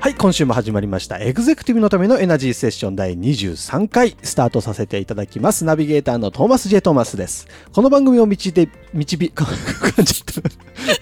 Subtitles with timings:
[0.00, 1.18] はい、今週も始まりました。
[1.18, 5.66] エグゼクティブのためのエナジーセッション第23回スタートさせていただきます。
[5.66, 7.46] ナビゲーターのトーマス・ジェ・トーマスです。
[7.74, 9.46] この番組を導いて、導び、 感
[10.02, 10.40] じた。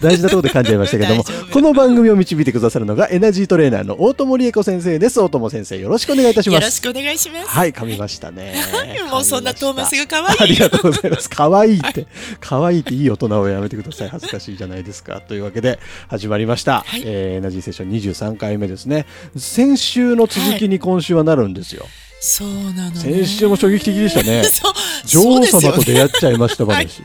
[0.01, 5.21] 大事なところで感じちゃいましたけどもこの番組を導いてくださるのがエナジートレーナーの大友理恵子先生です。
[5.21, 6.61] 大友先生、よろしくお願いいたします。
[6.61, 7.47] よろしくお願いします。
[7.47, 8.53] はい、噛みましたね。
[9.09, 11.29] もうそんなトーマスが可あ愛いりがとうございます。
[11.29, 12.05] 可愛いって、
[12.41, 14.09] 可愛いっていい大人をやめてください。
[14.09, 15.21] 恥ずかしいじゃないですか。
[15.21, 16.83] というわけで、始まりました。
[16.85, 19.05] はいえーエナジーセッション23回目ですね。
[19.37, 21.85] 先週の続きに今週はなるんですよ。
[22.21, 22.95] そうなの、ね。
[22.95, 24.43] 先週も衝撃的でしたね。
[25.05, 26.99] 女王様と出会っちゃいましたはい話。
[26.99, 27.03] い、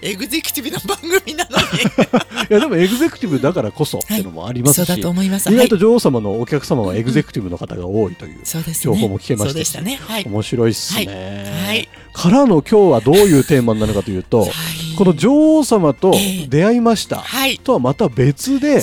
[0.00, 1.64] エグゼクティブな番組なのに。
[2.48, 5.52] や、でもエグゼクティブだからこそっていうのもありますし、そうだと思います。
[5.52, 8.38] 意外とはい女王様のお客様はエグゼクティブの方が多いという。
[8.80, 9.98] 情報も聞けましたしそうでしたね。
[10.00, 10.24] はい。
[10.24, 11.06] 面白いっすね。
[11.06, 14.50] はいはいからの今日はどういうテーマになるかというと、 はい
[14.96, 17.58] この女王様とええ出会いました、はい。
[17.58, 18.80] とはまた別で。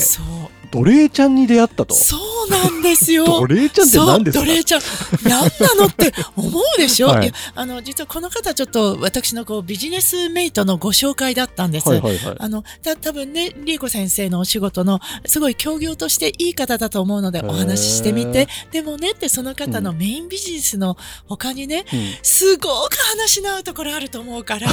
[0.72, 1.94] 奴隷ちゃんに出会ったと。
[1.94, 3.26] そうなんですよ。
[3.42, 4.46] 奴隷ちゃんって何ですか？
[4.46, 4.82] そう奴隷ちゃん。
[5.24, 11.90] 何なのって思うでしょ、はいあの、実はこの方ちょっと私のこうビジネスメイトのご紹介だったんです。
[11.90, 12.36] はいはいはい。
[12.40, 18.48] あの、た、多分ね、リーコ先生のお仕事の、すごい協業としていい方だと思うので、お話ししてみて。
[18.72, 24.70] でもねって、その方のメインビジネスの他にね、うんすごく話の合うところあると思うから、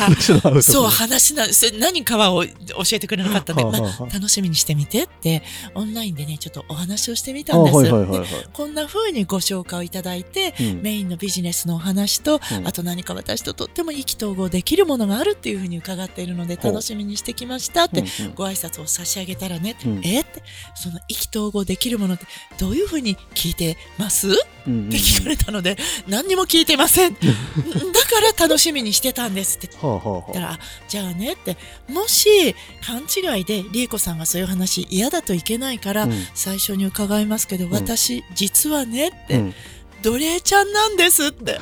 [0.63, 1.47] そう、話な、
[1.79, 2.53] 何かはお教
[2.93, 5.43] えてくれなかったんで、はあはあはあまあ、楽しみにしてみてって、
[5.75, 7.77] オンラインでね、ちょっとお話をしてみあたんです。
[7.77, 8.29] はいはいはいはい。
[8.29, 10.83] でこんな風にご紹介をいただいて、うん。
[10.83, 12.67] メインのビジネスのお話と、うん。
[12.67, 20.01] あと何か私ととっても意気投合できるものがあるっていうふうに伺っているので楽しみにしてきましたって、ご挨拶を差し上げたらね、うん。
[20.05, 20.43] えって
[20.75, 22.27] その意気投合できるものって
[22.59, 27.15] どういうふうに聞いてます、って聞かれたので何にも聞いてません。
[27.19, 29.69] だから楽しみにしてたんですって。
[29.81, 31.57] はあはあはだからあじゃあねって。
[31.89, 36.27] もし勘違いで理恵子さんがそういう話嫌だといけないから、うん。
[36.35, 37.71] 最初に伺いますけど、ん。
[37.71, 39.55] 私実はねって、うん。
[40.03, 41.59] 奴隷ちゃんなんですって。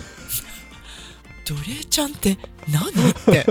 [1.47, 2.37] 奴隷ちゃんって
[2.69, 3.47] 何って。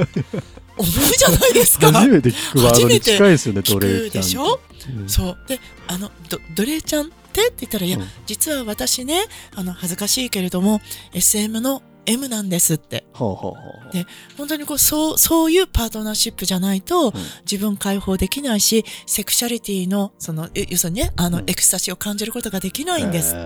[0.77, 1.91] 思うじゃないですか。
[1.91, 4.59] 初めて聞くワードに近いですよね、聞奴隷しょ？
[4.99, 5.09] うん。
[5.09, 5.37] そう。
[5.47, 8.07] で、あの、ど奴隷ちゃんってって言ったら、いや、うん。
[8.25, 9.23] 実は私ね、
[9.55, 10.81] あの、恥ずかしいけれども、
[11.13, 13.05] SM の M なんですって。
[13.13, 13.57] はあはあは
[13.89, 14.05] あで
[14.37, 17.13] 本当にこう、そう、そういうパートナーシップじゃないと、
[17.49, 23.35] 自分解放できないし、セクシャリティの、その、え要するにね、あの、うんエクスタシーを感じることができないんです。
[23.35, 23.37] へ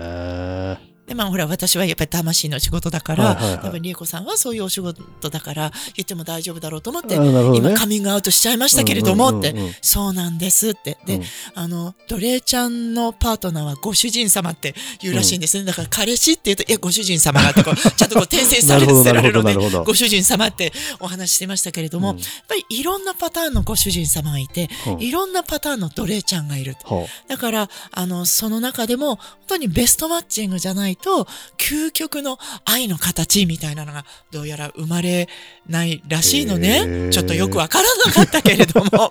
[1.10, 3.58] で、まあ、ほら、私はやっぱり魂の仕事だから、はいはいはい。
[3.62, 7.56] 多分、理恵子さんはそういうお仕事だから、言っても大丈夫だろうと思って、ね。
[7.56, 9.74] 今カミングアウトしちゃいましたけれども、って、うんうんうんうん。
[9.82, 10.98] そうなんですって。
[11.06, 11.22] で、うん。
[11.56, 15.64] あの、奴隷ちゃんのパートナーはご主人様って言うらしいんですね。
[15.64, 22.18] だから、彼氏って言うと、いや、ご主人様がってこう、 ちゃんとこう、訂正されなるほどせられるのでご主人様ってお話ししてましたけれども、うん。
[22.18, 25.02] やっぱりいろんなパターンのご主人様がいて、うん。
[25.02, 26.94] いろんなパターンの奴隷ちゃんがいると。
[26.94, 35.28] はだから、あの、その中でも、本当にベストマッチングじゃないと、究極の愛の形みたいなのが、どうやら生まれ
[35.68, 36.80] ないらしいのへね。
[36.82, 37.10] ー。
[37.10, 38.90] ちょっとよくわからなかったけれども。
[39.04, 39.10] あ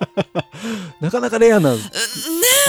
[1.00, 1.74] なかなかレアな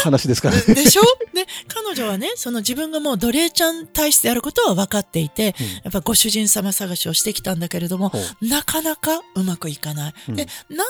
[0.03, 0.55] 話ですから。
[0.55, 0.61] ね。
[0.75, 1.01] でしょ？
[1.33, 5.67] で、 彼女はね、その自分がもう奴隷ちゃん体質であることは分かっていて、うん。
[5.67, 10.13] やっぱご主人様探しをしてきたんだけれどもほ、なかなかうまくいかない。
[10.29, 10.31] う。
[10.31, 10.87] んで、なん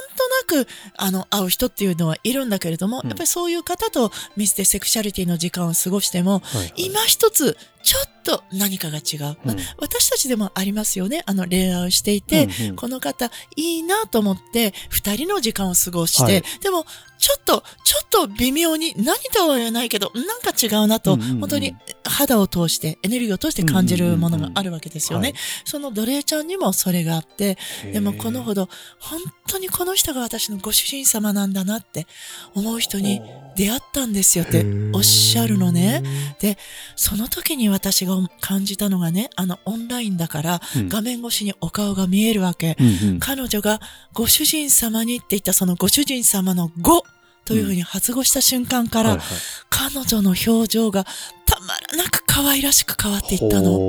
[0.48, 0.68] となく、
[0.98, 3.10] あの、会う人っていうのはいるんだけれども、うん。
[3.10, 6.74] やっぱりそういう方とミスでセクシャリティの時間を過ごしても、はいはい。
[6.78, 8.21] 今一つ、ちょっと
[8.52, 9.38] 何かが違う。
[9.44, 9.60] まあうん。
[9.78, 11.24] 私たちでもありますよね。
[11.26, 12.76] あの、恋愛をしていて、うんうん。
[12.76, 16.44] この方いいなと思って、二人の時間を過ごして、はい。
[16.62, 16.86] でも、
[17.18, 21.40] ちょっと、ちょっと微妙に、何とは言えないけど、なんか違うなと、うんうんうん。
[21.40, 25.30] 本当に肌を通して、エネルギーを通して感じるものがあるわけですよね。
[25.30, 25.42] うんうんうん。
[25.66, 27.58] その奴隷ちゃんにもそれがあって、
[27.94, 28.70] でもこのほど、
[29.00, 32.08] 本当にこの人が私のご主人様なんだなって
[32.56, 33.22] 思う人に
[33.56, 36.04] 出会ったんですよっておっしゃるのね。
[36.40, 36.58] で、
[36.96, 40.90] その時に私が感じたのがね、あのオンラインだから、うん。
[40.90, 42.78] 画面越しにお顔が見えるわけ。
[42.80, 43.20] うんうん。
[43.20, 43.80] 彼女が
[44.14, 47.04] ご主人様にって言ったそのご主人様のご
[47.46, 49.28] というふうに発語した瞬間から、はいはい。
[49.70, 51.06] 彼女の表情が
[51.46, 53.80] たまらなく可愛らしく変わっていったの。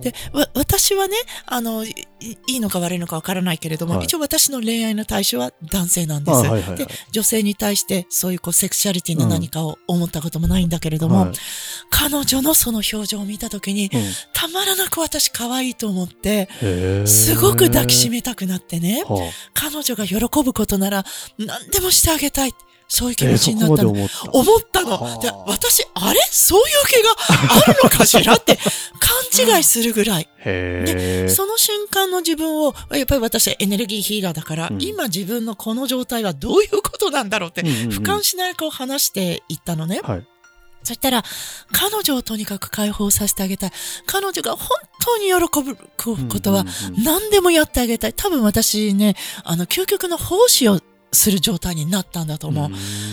[0.00, 1.16] で、わ、私はね、
[1.46, 4.04] あの、いいいのか悪いのかわからないけれども、はい。
[4.06, 6.36] 一応私の恋愛の対象は男性なんです。
[6.36, 6.76] あはいはいはい。
[6.78, 11.32] で、女性に対してそういうこうセクシャリティの何かを思ったこともないんだけれども、はい
[12.00, 14.00] 彼女のその表情を見たときに、うん
[14.32, 16.48] たまらなく私可愛いと思って、
[17.06, 21.04] すごく抱きしめたくなってね、はあ彼女が喜ぶことなら
[21.36, 22.54] 何でもしてあげたい。
[22.88, 23.90] そういう気持ちになったの。
[23.90, 24.90] 思った思ったの。
[24.92, 26.18] はあで、私、あれ？
[26.30, 27.10] そういう気が
[27.68, 28.34] あるのかしら？
[28.34, 28.58] って
[28.98, 30.28] 勘違いするぐらい。
[30.44, 40.00] へえその瞬間の自分を、やっぱり私はエネルギーヒーラーだから、うん今自分のこの状態はどういうことなんだろうって、俯瞰しながらこう話していったのね。
[40.02, 40.26] はい
[40.82, 41.22] そしたら、
[41.72, 43.72] 彼女をとにかく解放させてあげたい。
[44.06, 44.68] 彼女が本
[45.00, 45.76] 当に喜ぶ
[46.28, 46.64] ことは
[47.04, 48.12] 何でもやってあげたい。
[48.14, 50.80] 多分私ね、あの、究極の奉仕を
[51.12, 52.70] する状態になったんだと思う。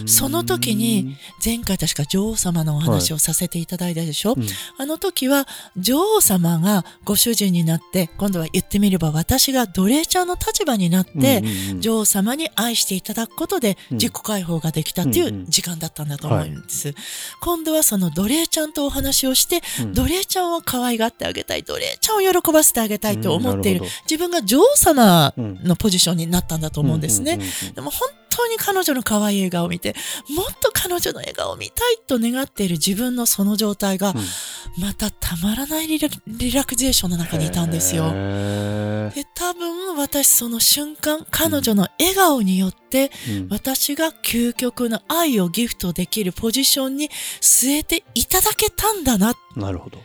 [0.08, 4.48] その時に、前回確か女王様のお話をさせていただいたでしょ、うん。
[4.78, 5.48] あの時は
[5.78, 11.44] 女王様がご主人になって、今度は言ってみれば私が奴隷ちゃんの立場になって、
[11.80, 13.98] 女王様に愛していただくことでうん。
[13.98, 16.94] 自己解放ができたっていう時間だったんだと思うんです。
[17.42, 19.94] 今度はその奴隷ちゃんとお話をして、うん。
[19.94, 23.86] 奴隷ちゃんを可愛がってあげたい、奴隷ちゃんを喜ばせてあげたいと思っている。
[24.10, 27.40] 自分が女王様のポジションになったんだと思うんですね。
[27.88, 29.96] うんう本当に彼女の可愛い笑顔を見て、
[30.30, 34.14] もっと彼女の笑顔を見たいと願っている自分のその状態が、
[34.78, 36.00] またたまらないリ
[36.52, 38.12] ラクゼーションの中にいたんですよ。
[38.14, 43.12] へで、多分私その瞬間、彼女の笑顔によって、
[43.50, 47.10] 私が究極の愛をギフトできるポジションに
[47.42, 49.34] 据えていただけたんだな。
[49.56, 50.00] なるほど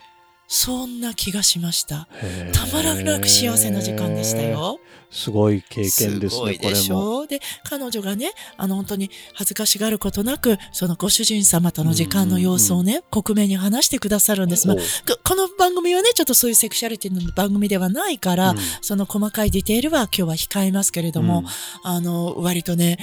[0.54, 2.06] そんな気がしました。
[2.52, 4.80] たまらなく幸せな時間でしたよ。
[5.10, 7.26] すごい経験ですねごいでしこれもょ？
[7.26, 14.68] で、彼女がね、あの本当に恥ずかしがることなく、そのご主人様との時間の様子をね、克明に話してくださるんです。
[14.68, 14.76] まあ
[15.24, 18.58] この番組はね、ちょっとそういうセクシャリティの番組ではないから、うん。
[18.82, 21.46] その細かいディテールは今日は控えますけれども、うん。
[21.82, 22.98] あの、割とね、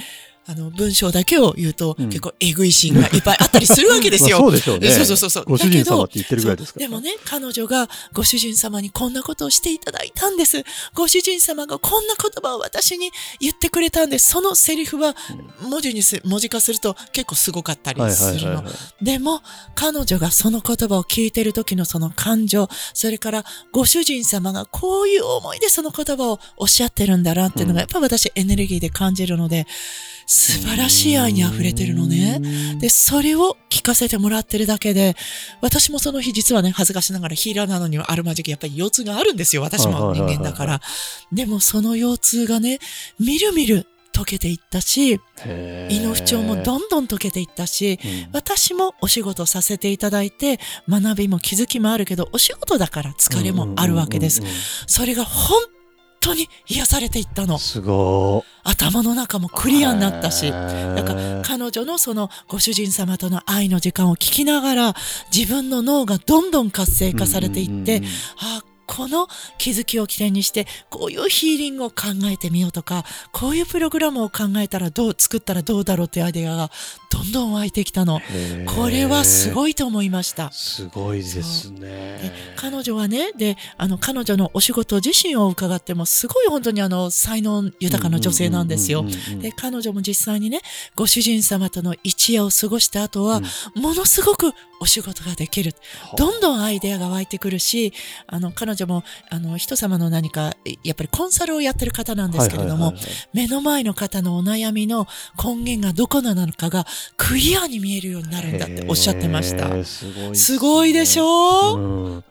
[0.50, 4.40] あの、文章だけを言うと、うん結構エグいシーンがいっぱいあったりするわけですよ。
[4.42, 5.44] まあそうでしょうねそうそうそうそう。
[5.46, 10.64] ご主人様って言ってるぐらいですかでもね、彼女がご主人様にこんなことをしていただいたんです。
[10.92, 14.26] ご主人様がこんな言葉を私に言ってくれたんです。
[14.26, 15.14] そのセリフは
[15.60, 18.64] 文字にす、文字化すると結構すごかったりはいするの。
[19.00, 19.42] でも、
[19.76, 29.66] 彼女がその言葉を聞いてる時のその感情、それからご主人様がこういう思いでその言葉をおっしゃってるんだなっていうのが、やっぱ私エネルギーで感じるので、
[30.32, 32.40] 素晴らしい愛に溢れてるのね。
[32.78, 35.16] で、それを聞かせてもらってるだけで、
[35.60, 39.62] 私もその日実はね、恥ずかしながらヒーラーなのにはあるまじきやっぱり腰痛があるんですよ。
[39.62, 40.80] 私も人間だから。
[41.32, 42.78] でもその腰痛がね、
[43.18, 45.20] みるみる溶けていったし、
[45.88, 54.42] 胃の不調もどんどん溶けていったし、うん私もお仕事させていただいて、学びも気づきもあるけど、お仕事だから疲れもあるわけです
[54.86, 55.58] それが本
[56.20, 57.58] 当に癒されていったの。
[57.58, 60.50] すご頭の中もクリアになったし。
[60.50, 64.94] だだから彼女のそのご主人様との愛の時間を聞きながら
[65.34, 68.02] 自分の脳がどんどん活性化されていって、
[68.38, 76.70] あこの気づきを起点にしてこういうヒーリングを考えてみようとかこういうプログラムを考えたらどう作ったらどうだろうっていうアイデアが
[77.10, 78.20] どんどん湧いてきたの。
[78.66, 80.50] これはすいごいと思いました。
[80.52, 89.40] すごいですでね彼女はね、で、あの、彼女のお仕事自身を伺っても、すごい本当にあの、才能豊かな女性なんですようんうんうんうん。
[89.40, 90.60] で、彼女も実際にね、
[90.94, 93.40] ご主人様との一夜を過ごした後は、
[93.74, 95.74] ものすごくお仕事ができる。
[96.16, 97.92] どんどんアイデアが湧いてくるし、
[98.26, 102.94] あの、彼女も、あの、人様の何か、やっぱりコンサルをやってる方なんですけれども
[103.34, 105.06] 目の前の方のお悩みの
[105.42, 109.84] 根源がどこなのかがクリアに見えるようになるんだっておっしゃってました。
[109.84, 111.24] すごいっすごいでしょ？
[111.24, 112.24] ょう、うん。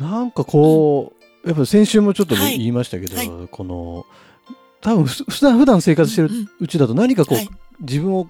[0.00, 1.12] なんかこ
[1.44, 3.30] うやっぱ先週もちょっと言いましたけどはい。
[3.50, 4.04] この
[4.80, 6.48] 多分ふ普段普段生活してるうんうん。
[6.60, 7.48] うちだと何かこうはい。
[7.80, 8.28] 自分をうん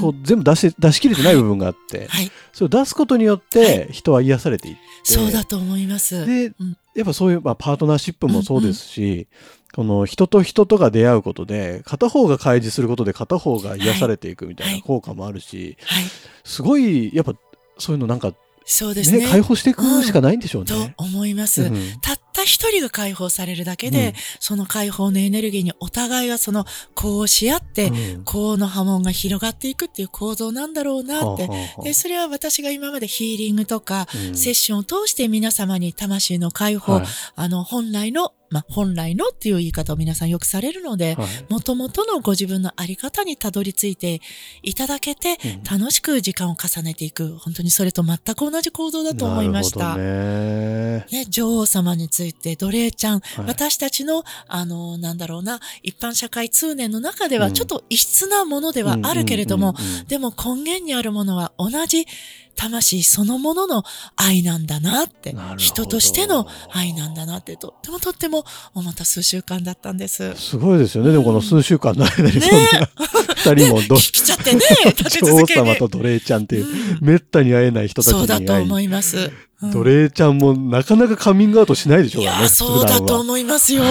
[0.00, 2.30] こう全部出し出し切れてない部分があってはい。
[2.52, 4.80] それを出すことによって人は癒されていって。
[5.04, 6.26] そうだと思います。
[6.26, 6.76] でうん。
[6.94, 9.26] やっぱそういう、まあ、パートナーシップもそうですし、
[9.74, 14.82] この人と人とが出会うことで片方が開示することで片方が癒されていくみたいはない。
[14.82, 16.04] 効果もあるし、はい。
[16.44, 17.34] すごいやっぱ
[17.78, 18.32] そういうのなんか
[18.64, 19.18] そうですね。
[19.18, 20.94] ね解放していくしかないんでしょうとね。
[20.96, 21.62] 思います。
[21.62, 31.48] うんたった一人が解放されるだけで、うんその解放のエネルギーにお互いがその、こうし合って、うんこうの波紋が広がっていくっていう構造なんだろうなって。
[31.82, 37.04] で、それは私が今までヒーリングとか、うんセッションを通して皆様に魂の解放、はい
[37.36, 41.52] あの、本来のまあ、本来のっていう言い方を皆さんよくされるので、はい。
[41.52, 44.20] もともとのご自分のあり方にたどり着いて
[44.62, 45.80] いただけて、うん。
[45.80, 49.96] 楽しく時間を重ねていく、本当にそれと全く同じ行動だと思いました。
[49.96, 51.04] ね。
[51.10, 53.46] ね、女王様について、奴隷ちゃん、はい。
[53.46, 57.54] 私たちの、あの、なんだろうな、一般社会通念の中では、うん。
[57.54, 59.74] ちょっと異質なものではあるけれども、
[60.06, 62.06] でも根源にあるものは同じ
[62.54, 63.84] 魂そのものの
[64.16, 68.44] 愛なんだなって人としての愛なんだなって、とってもとっても、
[68.74, 70.34] また数週間だったんです。
[70.36, 71.12] すごいですよね。
[71.12, 72.88] でもこの数週間の間にそんな
[73.36, 75.76] 二人もど聞きちゃってね、立て女王続けに様。
[75.76, 79.30] と奴隷ちゃんっていう、うんめったに会えない人たちそうだに会い、と思います。
[79.64, 82.30] うん奴隷ちゃんもなかなかカミングアウトしないでしょうね。
[82.30, 83.82] いや、そうだと思いますよ。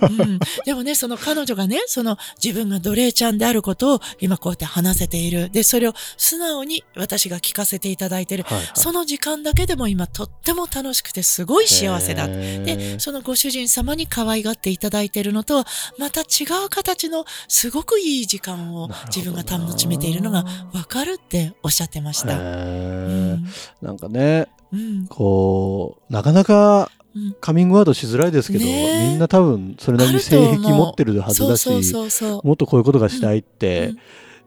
[0.00, 5.50] うん、でもね、その彼女がね、その自分が奴隷ちゃんであることを今こうやって話せている。
[5.50, 8.44] で、それを素直に私が聞かせていただいている。
[8.44, 12.24] はいはいその時間だけでも今とっても楽しくてすごい幸せだ。
[12.26, 15.66] へで、ーそのご主人様に可愛がっていただいているのとは、
[15.98, 22.32] また違う形のすごくいい時間を自分が楽しめているのがわかるっておっしゃってました。
[22.32, 22.42] へうー
[23.36, 23.46] ん
[23.80, 25.06] なんかね、うん。
[25.06, 27.36] こう、なかなかうん。
[27.40, 29.08] カミングアウトしづらいですけど、ねえ。
[29.10, 31.68] みんな多分それなりに性癖持ってるはずだし。
[32.42, 33.98] もっとこういうことがしたいって、うん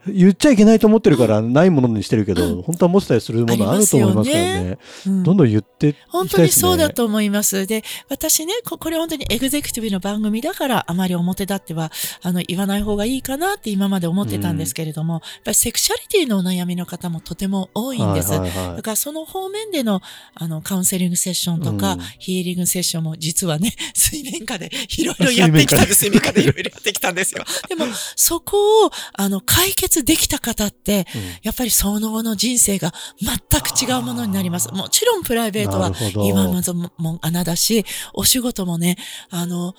[0.07, 4.51] 言っちゃいけないと思ってるからないものにしてるけど、うん本当は持ってたりするものあると思いますからね。
[4.51, 6.61] ありますうんどんどん言っていきた本当にいですね。
[6.61, 7.67] そうだと思います。
[7.67, 18.29] で、私ね、ここれ本当にエグゼクティブの番組だから、あまり表立っては、あの、言わない方がいいかなって今まで思ってたんですけれども、やっぱりセクシャリティのお悩みの方もとても多いんです。
[18.29, 18.39] だ
[18.81, 20.01] からその方面での、
[20.33, 25.95] あの、カウンセリングセッションとか、うんヒーリングセッションも実はね、 水面下で いろいろやってきたんです。
[25.95, 27.43] 水面下でいろいろやってきたんですよ。
[27.69, 27.85] でも、
[28.15, 31.21] そこを、あの、解決できた方って、うん。
[31.43, 34.71] やっぱりその後の人生が全く違うものになります。
[34.71, 35.91] もちろんプライベートは
[36.25, 38.97] 今までもも穴だし、お仕事もね、
[39.29, 39.73] あの、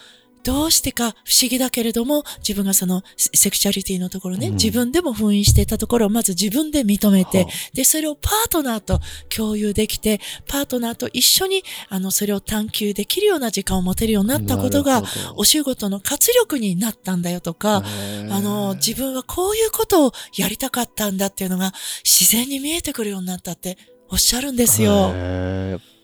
[0.47, 4.53] どうしてか不思議だけれども、自分がそのセセクシャリティのところね、うん。
[4.55, 15.03] 自分でも封印していたところをまず自分で認めて、はで、それをパートナーと共有できて、パートナーと一緒に、あの、それを探求できるような時間を持てるようになったことが
[15.35, 17.83] お仕事の活力になったんだよとか、
[18.31, 21.73] あの、自分はこういうことをやりたかったんだっていうのが
[22.05, 23.76] 自然に見えてくるようになったって
[24.09, 25.12] おっしゃるんですよ。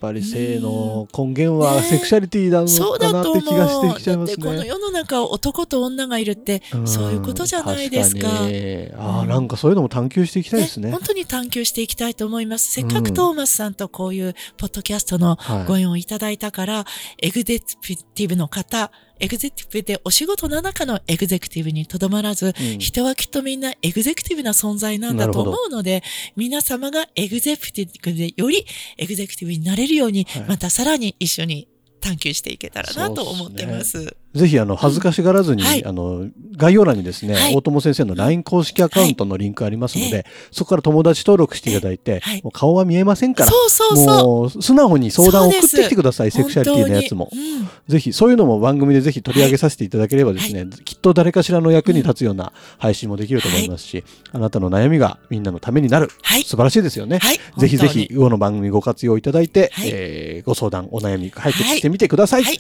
[0.02, 3.20] ぱり性の根源はねセクシャリティなのかな。
[3.20, 4.66] って気がしてきちゃいますだってこのね。
[4.66, 8.28] 世の中は男と女がいるって、んそういうことじゃないですか。
[8.28, 10.90] 確かにあなんかそういうのも探求していきたいですね。
[10.90, 12.72] 本当に探求していきたいと思います。
[12.72, 16.84] せっかくトーマスさんとこういうポッドキャストのはいご縁をいただいたから、
[17.18, 17.66] エグゼク
[18.14, 18.90] ティブの方、
[19.22, 22.78] エグゼクティブでお仕事の中のエグゼクティブにとどまらず、うん。
[22.78, 26.02] 人はきっとみんなエグゼクティブな存在なんだと思うので、
[26.34, 28.66] 皆様がエグゼクティブでより
[28.98, 30.42] エグゼクティブになれるように、はい。
[30.48, 31.68] またさらに一緒に
[32.00, 34.16] 探求していけたらなと思ってます。
[34.34, 35.84] ぜひ、あの、恥ずかしがらずに、うんはい。
[35.84, 37.54] あの、概要欄にですね、はい。
[37.54, 40.24] 大友先生の LINE 公式アカウントのリンクありますので、はい。
[40.50, 44.06] そこから友達登録していただいて、はいもう顔は見えませんから、そうそうそう。
[44.06, 47.28] もう素直に相談を送ってきてください、セクシャリティのやつも。
[47.32, 47.68] うん。
[47.88, 56.10] ぜひ、そういうのも番組でぜひ取り上げさせていただければですね、きっと誰かしらの役に立つような配信もできると思いますし、あなたの悩みがみんなのためになる。
[56.22, 56.42] はい。
[56.42, 57.18] 素晴らしいですよね。
[57.18, 57.40] はい。
[57.58, 59.90] ぜひぜひ、魚の番組ご活用いただいて、はい。
[59.92, 62.44] えーご相談、お悩み解決してみてください。
[62.44, 62.54] とい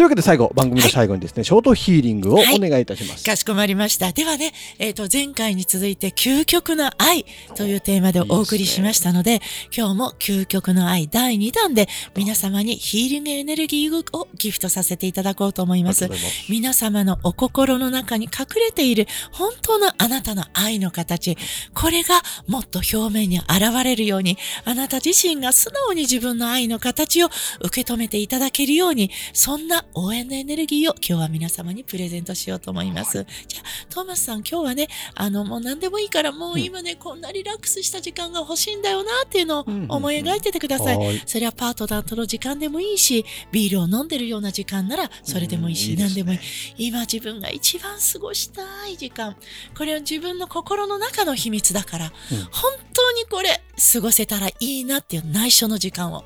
[0.00, 3.24] うわけで最後、番組の最後にですね、ショートヒーリングをお願いいたします。
[3.24, 4.12] かしこまりました。
[4.12, 7.26] ではね、えっ、と、前回に続いて、究極の愛
[7.56, 9.42] というテーマでお送りしましたので、
[9.76, 16.08] 今日も究極の愛第2弾で、皆様にヒーリングエネルギーをギフトさせていただこうと思いますます。
[16.48, 21.36] 皆様のお心の中に隠れている本当のあなたの愛の形、
[21.74, 27.28] これがもっと表面に現れるように、あなた自身が素直に自分の愛の形を
[27.60, 33.26] 受け止めていただけるように、そんな応援のエネルギーを今日は皆様にプレゼントしようと思います。
[33.48, 40.96] じゃあ、トーマスさん今日はね、あの、もう何でもいいから、もう今ね、こんなリラックスした時間が欲しいんだよなっていうのをうん思い描いててください。
[40.96, 46.38] はいそれはパートナーとの時間でもいいし、ビールを飲んでるような時間ならそれでもいいし、うん何でもいい。
[46.78, 49.36] 今自分が一番過ごしたい時間。
[49.76, 56.24] これは自分の心の中の秘密だから、うん本当にこれ過ごせたらいいなっていう内緒の時間を。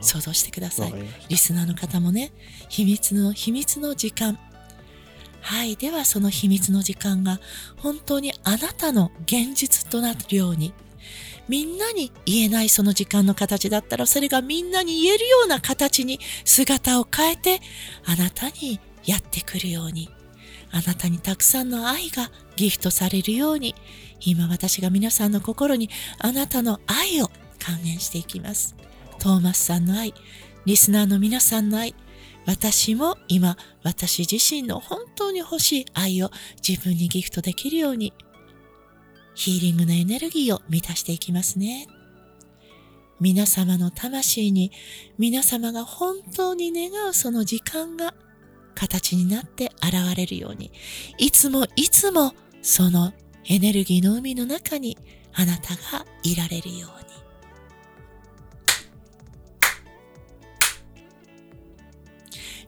[0.00, 0.94] 想像してください
[1.28, 2.32] リスナーの方もね、
[2.68, 4.38] 秘密の秘密の時間。
[5.40, 5.76] はい。
[5.76, 7.38] ではその秘密の時間が
[7.76, 10.72] 本当にあなたの現実となるように、
[11.48, 17.60] みんなに言えないその時間の形だったら、それがみんなに言えるような形に姿を変えて、
[18.06, 20.08] あなたにやってくるように、
[20.70, 23.74] あなたにたくさんの愛がギフトされるように、
[24.20, 28.74] 今私が皆さんの心にあなたの愛を還元していきます。
[29.18, 30.14] トーマスさんの愛、
[30.66, 31.94] リスナーの皆さんの愛、
[32.46, 36.30] 私も今、私自身の本当に欲しい愛を
[36.66, 38.12] 自分にギフトできるように、
[39.34, 41.86] ヒーリングのエネルギーを満たしていきますね。
[43.20, 44.72] 皆様の魂に
[45.18, 48.12] 皆様が本当に願うその時間が
[48.74, 50.70] 形になって現れるように、
[51.18, 53.12] いつもいつもその
[53.46, 54.98] エネルギーの海の中に
[55.32, 57.03] あなたがいられるように。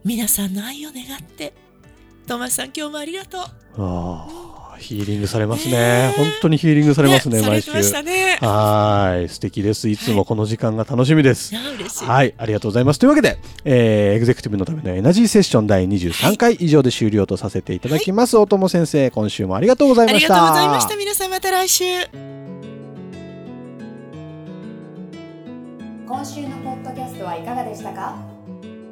[0.06, 1.52] 皆さんの愛を願って、
[2.28, 3.40] トーマスさん今日もありがとう。
[3.78, 6.14] ああ、ヒーリングされますね。
[6.16, 7.72] 本当にヒーリングされますね、毎週。
[7.72, 8.38] されてましたね。
[8.40, 9.88] はい、素敵です。
[9.88, 11.52] いつもこの時間が楽しみです。
[11.52, 12.04] いや嬉しい。
[12.04, 13.00] はい、ありがとうございます。
[13.00, 18.36] というわけで、えーエグゼクティブのためのエナジーセッション第23回以上で終了とさせていただきます。
[18.36, 20.34] 大友先生、今週もありがとうございありました。
[20.34, 20.96] がとうございました。
[20.96, 21.84] 皆さんまた来週。
[26.06, 28.35] 今週のポッドキャストはいかがでしたか？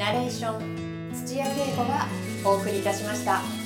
[0.00, 2.06] ナレーション土屋恵子が
[2.42, 3.59] お送りいたしました。